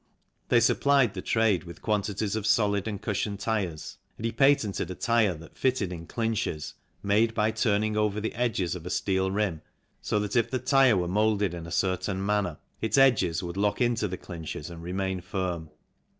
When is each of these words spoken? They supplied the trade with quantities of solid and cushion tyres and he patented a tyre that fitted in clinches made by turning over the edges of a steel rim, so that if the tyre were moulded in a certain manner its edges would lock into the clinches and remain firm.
They 0.49 0.59
supplied 0.59 1.13
the 1.13 1.21
trade 1.21 1.65
with 1.65 1.83
quantities 1.83 2.35
of 2.35 2.47
solid 2.47 2.87
and 2.87 2.99
cushion 2.99 3.37
tyres 3.37 3.99
and 4.17 4.25
he 4.25 4.31
patented 4.31 4.89
a 4.89 4.95
tyre 4.95 5.35
that 5.35 5.59
fitted 5.59 5.93
in 5.93 6.07
clinches 6.07 6.73
made 7.03 7.35
by 7.35 7.51
turning 7.51 7.95
over 7.95 8.19
the 8.19 8.33
edges 8.33 8.73
of 8.73 8.87
a 8.87 8.89
steel 8.89 9.29
rim, 9.29 9.61
so 10.01 10.17
that 10.17 10.35
if 10.35 10.49
the 10.49 10.57
tyre 10.57 10.97
were 10.97 11.07
moulded 11.07 11.53
in 11.53 11.67
a 11.67 11.71
certain 11.71 12.25
manner 12.25 12.57
its 12.81 12.97
edges 12.97 13.43
would 13.43 13.57
lock 13.57 13.79
into 13.79 14.07
the 14.07 14.17
clinches 14.17 14.71
and 14.71 14.81
remain 14.81 15.21
firm. 15.21 15.69